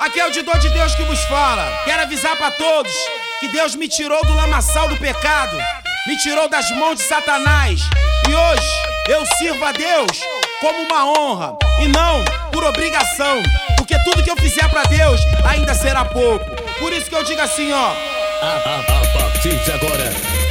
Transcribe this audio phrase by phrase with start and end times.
[0.00, 1.70] Aqui é o Didô de Deus que vos fala.
[1.84, 2.92] Quero avisar para todos
[3.38, 5.56] que Deus me tirou do lamaçal do pecado,
[6.08, 7.80] me tirou das mãos de Satanás.
[8.28, 8.68] E hoje
[9.08, 10.20] eu sirvo a Deus
[10.60, 13.40] como uma honra e não por obrigação,
[13.76, 16.44] porque tudo que eu fizer para Deus ainda será pouco.
[16.80, 17.92] Por isso que eu digo assim, ó.
[18.42, 20.43] A partir de agora.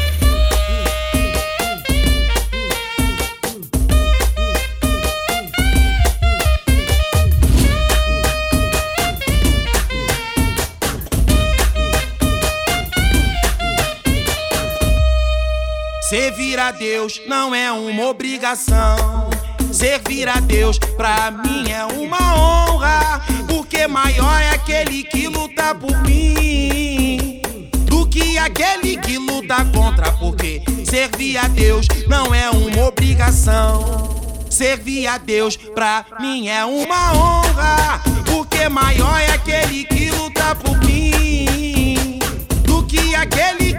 [16.14, 19.32] Servir a Deus não é uma obrigação.
[19.72, 25.98] Servir a Deus pra mim é uma honra, porque maior é aquele que luta por
[26.04, 27.42] mim
[27.88, 30.12] do que aquele que luta contra.
[30.12, 34.44] Porque servir a Deus não é uma obrigação.
[34.52, 40.78] Servir a Deus pra mim é uma honra, porque maior é aquele que luta por
[40.86, 42.20] mim
[42.66, 43.73] do que aquele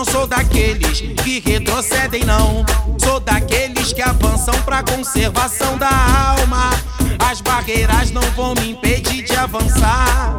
[0.00, 2.64] não sou daqueles que retrocedem, não.
[2.98, 5.90] Sou daqueles que avançam pra conservação da
[6.38, 6.70] alma.
[7.18, 10.38] As barreiras não vão me impedir de avançar.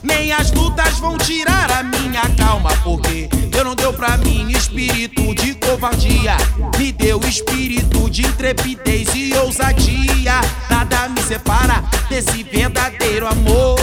[0.00, 5.34] Nem as lutas vão tirar a minha calma, porque Deus não deu pra mim espírito
[5.34, 6.36] de covardia,
[6.78, 10.40] me deu espírito de intrepidez e ousadia.
[10.70, 13.76] Nada me separa desse verdadeiro amor.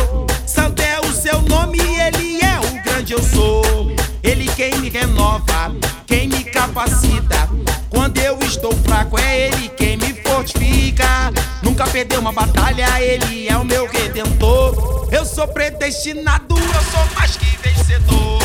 [4.62, 7.50] Quem me renova, quem me capacita.
[7.90, 11.34] Quando eu estou fraco, é Ele quem me fortifica.
[11.64, 15.10] Nunca perdeu uma batalha, Ele é o meu redentor.
[15.12, 18.40] Eu sou predestinado, eu sou mais que vencedor.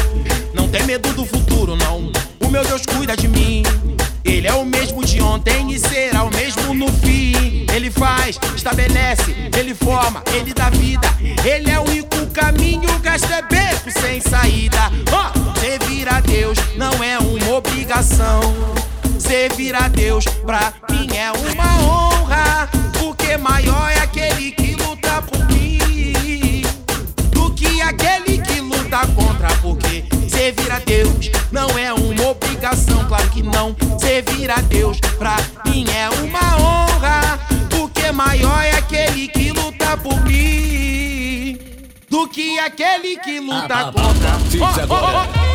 [0.54, 2.10] Não tem medo do futuro, não.
[2.42, 3.62] O meu Deus cuida de mim.
[4.26, 7.64] Ele é o mesmo de ontem e será o mesmo no fim.
[7.72, 11.08] Ele faz, estabelece, ele forma, ele dá vida.
[11.44, 14.90] Ele é o único caminho, o resto é beco sem saída.
[15.12, 18.40] Oh, servir a Deus não é uma obrigação.
[19.18, 25.46] Servir a Deus pra mim é uma honra, porque maior é aquele que luta por
[25.46, 26.62] mim
[27.30, 29.25] do que aquele que luta contra.
[42.36, 44.36] Que aquele que luta A, a, a contra.
[44.60, 45.26] Oh, oh, agora.
[45.42, 45.46] oh.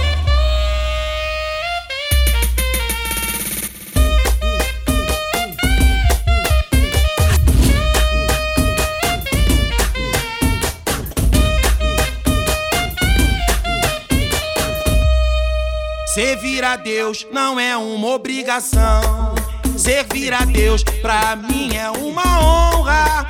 [16.12, 19.36] Servir a Deus não é uma obrigação.
[19.78, 23.28] Servir a Deus pra mim é uma honra,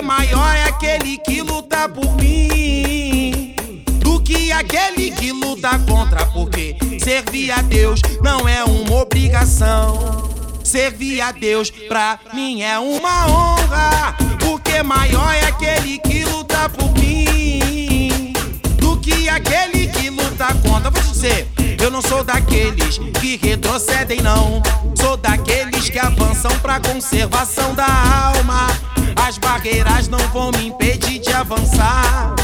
[0.00, 3.54] porque maior é aquele que luta por mim
[3.98, 6.24] do que aquele que luta contra.
[6.26, 10.30] Porque servir a Deus não é uma obrigação.
[10.64, 16.92] Servir a Deus pra mim é uma honra, porque maior é aquele que luta por
[16.92, 18.32] mim
[18.78, 20.90] do que aquele que luta contra.
[20.90, 21.46] Vou dizer,
[21.78, 24.62] eu não sou daqueles que retrocedem, não.
[24.94, 27.86] Sou daqueles que avançam pra conservação da
[28.34, 28.89] alma.
[29.30, 32.34] As barreiras não vão me impedir de avançar.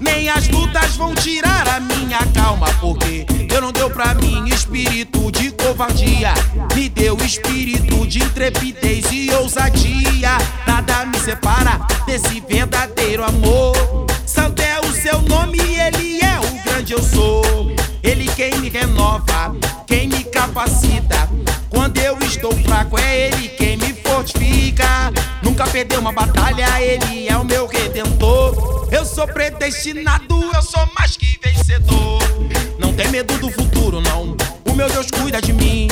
[0.00, 5.30] Nem as lutas vão tirar a minha calma, porque Deus não deu pra mim espírito
[5.30, 6.32] de covardia,
[6.74, 10.38] me deu espírito de intrepidez e ousadia.
[10.66, 14.06] Nada me separa desse verdadeiro amor.
[14.24, 17.70] Santo é o seu nome, ele é o grande eu sou.
[18.02, 19.54] Ele quem me renova,
[19.86, 21.28] quem me capacita.
[21.68, 25.12] Quando eu estou fraco, é ele quem me fortifica.
[25.42, 28.88] Nunca perdeu uma batalha, ele é o meu redentor.
[28.92, 32.22] Eu sou predestinado, eu sou mais que vencedor.
[32.78, 34.36] Não tem medo do futuro, não.
[34.70, 35.88] O meu Deus cuida de mim.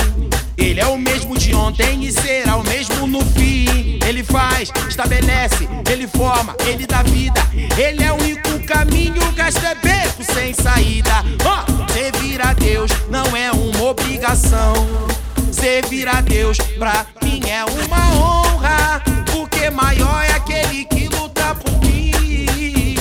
[0.56, 3.98] Ele é o mesmo de ontem e será o mesmo no fim.
[4.06, 7.40] Ele faz, estabelece, ele forma, ele dá vida.
[7.76, 11.24] Ele é o único caminho, o resto é beco sem saída.
[11.44, 14.74] Oh, servir a Deus não é uma obrigação.
[15.50, 19.02] Servir a Deus pra mim é uma honra,
[19.32, 22.94] porque maior é aquele que luta por mim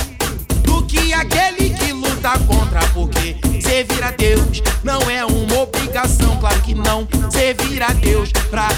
[0.63, 6.61] do que aquele que luta contra, porque servir a Deus não é uma obrigação, claro
[6.61, 7.07] que não.
[7.29, 8.69] Servir a Deus pra